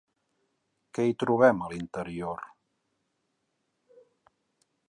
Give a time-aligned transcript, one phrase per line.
[0.97, 2.43] Què hi trobem a l'interior?